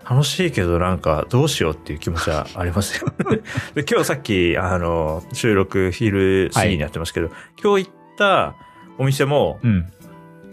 [0.09, 3.11] 楽しいけどなんかどうしようっていう気持ちはありますよ。
[3.75, 7.31] で今日さっきあの収録昼過ぎにやってますけど、
[7.63, 8.55] 今日行った
[8.99, 9.93] お店もうん。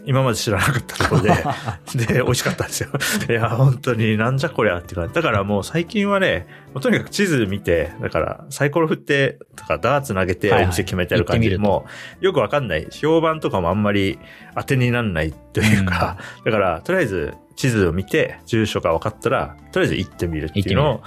[0.05, 1.29] 今まで知らなかったところで、
[2.07, 2.89] で、美味しかったんですよ。
[3.29, 6.47] いや、本当になんじゃこりゃっていうか、だからもう最近はね、
[6.81, 11.85] とにかく地図見て、だからサイコロ振って、とかダーツ投げてお店決めてる感じも
[12.21, 12.87] うよくわかんない。
[12.89, 14.17] 評判とかもあんまり
[14.55, 21.03] 当てになんないというか、だからとりあえず地図を見て、住所が分かったら、とりあえず行ってみるっていうのを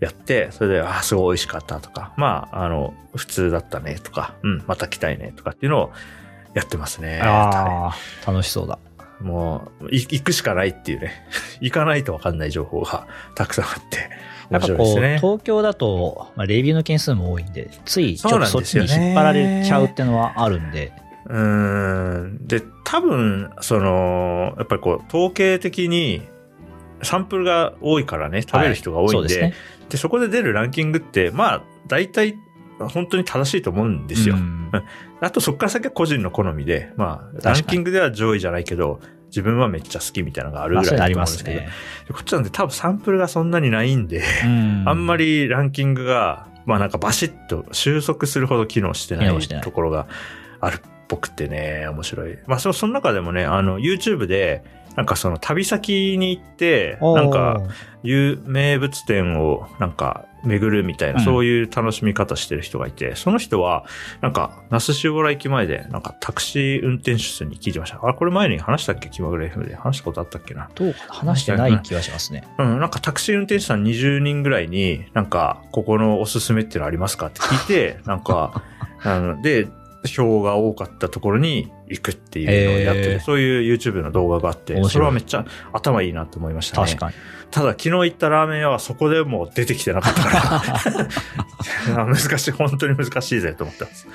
[0.00, 5.92] やって、それで、ああ、すごい美味しかったとか、まあ、あの、普通だったねとか、うん、また来たいねとかっていうのを
[6.54, 7.20] やってますね。
[7.22, 8.78] ああ、楽しそうだ。
[9.20, 11.12] もう、い行くしかないっていうね。
[11.60, 14.10] 行かないと分かんない情報が たくさんあって、
[14.50, 15.18] 面やっぱこう、白いですね。
[15.20, 20.92] 東京だと、まあ、レビューの件数も多いんで、ついちょそうっとそっちに引っ張られちゃうってのはあるんで、
[21.26, 21.38] うー
[22.24, 22.46] ん。
[22.46, 26.22] で、多分、その、やっぱりこう、統計的に、
[27.02, 29.54] サンプルが多いからね、食べる人が多いんで、そうですね。
[29.90, 32.34] で、そこで出るランキングって、まあ、大体、
[32.78, 34.36] 本当に正しいと思うんですよ。
[34.36, 34.70] うん
[35.20, 41.68] あと、そこから先は個人の好みで、まあ、ランキングでは上位じゃないけど、自分はめっちゃ好きみたいなのがあるまあ、ぐらいだと思うんですけど、ね。
[42.06, 44.22] でこっちなんで多分サンプルがそんなにないんで、
[44.86, 50.06] あんまり、りランキングが、まあなんかバシッと収束するほど機能してないところが
[50.60, 52.38] あるっぽくてね、面白い。
[52.46, 54.62] まあそその中でもね、あの YouTube で、
[54.98, 57.62] なんかその旅先に行って、なんか、
[58.02, 61.24] いう名物店をなんか巡るみたいな、うん。
[61.24, 63.84] そういう楽しみ方してる人がいて、その人は、
[64.22, 68.00] なんか、那須塩原駅前で、なんかタクシー運転手さんに聞いてました。
[68.04, 69.08] あ、これ前に話したっけ？
[69.08, 69.76] 気まぐれ FM で。
[69.76, 70.68] 話したことあったっけな？
[70.74, 72.42] どうか話してない気がしますね。
[72.58, 77.28] うん、なんかタクシー運転手さん20人ぐらいに、なんか、ここのおすすめっていうのありますか？
[77.28, 78.64] って聞いて、なんか、
[79.04, 79.68] あの、で、
[80.06, 86.86] 票が多かったところに行くっていうのをやってて、へーそういう YouTube の動画があってそれはめっちゃ頭いいなと思いましたね。
[86.86, 87.14] 確かに。
[87.50, 90.30] ただ昨日行ったラーメン屋はそこでもう出てきてなかったか
[91.96, 94.06] ら、 難しい、本当に難しいぜと思ってます。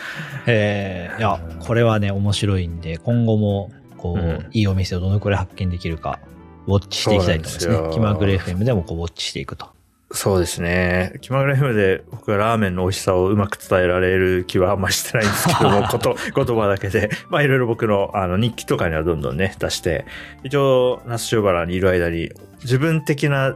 [0.46, 6.20] えー、いや、これはね、面白いんで、今後も、こう、うんいいお店をどのくらい発見できるか、
[6.68, 7.96] ウォッチしていきたいと思いますそうなんです。
[7.96, 9.70] 気まぐれ FM でもこう、ウォッチしていくと。
[10.16, 11.14] そうですね。
[11.22, 17.10] 気まぐれ FM で僕はラーメンの美味しさをうまく伝えられる気はあんまりしてないんですけども、 こと、言葉だけで。
[17.30, 20.06] まあいろいろ僕のあの日記とかにはどんどんね、出して、
[20.44, 22.30] 一応、那須塩原にいる間に
[22.62, 23.56] 自分的な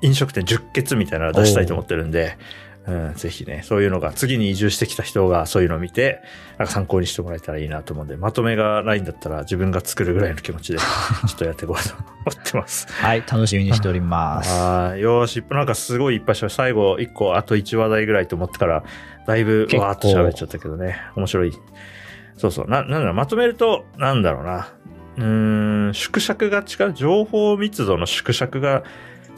[0.00, 2.38] 飲食店10欠みたいなのを出したいと思ってるんで、
[2.88, 6.22] うん、ぜひね、そういうのが、次に移住してきた人がそういうのを見て、
[6.56, 10.84] なんか参考にしてもらえたらいいなと思うんで、まとめがないんだったら自分が作るぐらいの気持ちで、 ちょ
[11.34, 12.90] っとやっていこうと思ってます。
[12.90, 14.50] はい、楽しみにしております。
[14.50, 15.02] はい。
[15.02, 18.82] よーし、なんかすごいいっぱいしゃべ最後1個、あと1話題ぐらいと思ってから、
[19.26, 20.96] だいぶわーっと喋っちゃったけどね。
[21.14, 21.52] 面白い。
[22.38, 22.68] そうそう。
[22.68, 24.68] な、なんだろう、まとめると、なんだろうな。
[25.18, 26.92] うーん、縮尺が違う。
[26.94, 28.82] 情報密度の縮尺が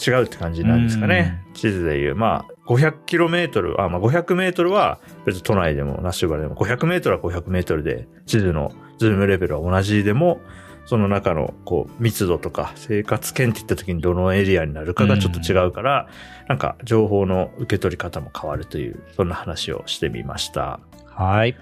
[0.05, 1.43] 違うって感じなんですかね。
[1.55, 2.15] 地図で言う。
[2.15, 10.41] まあ、500km、あ、まあ500メートルは別に都内でもナッシュバルでも500メートルは500メートルで地図のズームレベルは同じでも、
[10.87, 16.09] その中のこう密度とか生活圏って言った時にどのエリアになるかがちょっと違うから、
[16.49, 20.81] なんか情報の受け取り方も変わるという、そんな話をしてみました。
[21.07, 21.57] はい。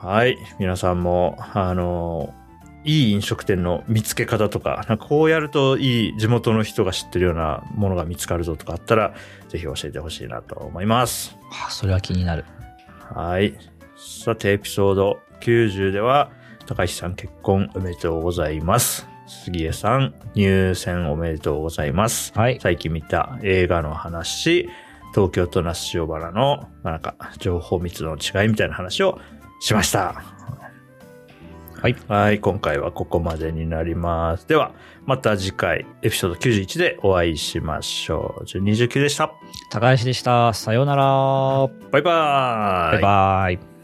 [0.00, 0.38] はい。
[0.58, 2.32] 皆さんも、あの、
[2.84, 9.14] いい飲食店の見つけ方とか、なんかこうやるといい地元の人が知ってるようなものが見つかるぞとかあったら、
[9.48, 11.36] ぜひ教えてほしいなと思います。
[11.66, 12.44] あそれは気になる。
[13.14, 13.54] はい。
[13.96, 16.30] さて、エピソード90では、
[16.66, 19.06] 高橋さん結婚おめでとうございます。
[19.26, 22.32] 杉江さん入選おめでとうございます。
[22.34, 22.58] はい。
[22.60, 24.68] 最近見た映画の話、
[25.14, 29.18] 東京と那須塩原の、まあなんか、情報密度の違いみたいな話を
[29.60, 30.37] しました。
[31.80, 31.96] はい。
[32.08, 34.48] はい、今回はここまでになります。
[34.48, 34.72] では、
[35.06, 38.44] また次回、エピソード91でお会いしましょう。
[38.44, 39.32] 29でした。
[39.70, 40.52] 高橋でした。
[40.54, 41.04] さようなら。
[41.92, 43.00] バイバーイ。
[43.02, 43.77] バイバイ。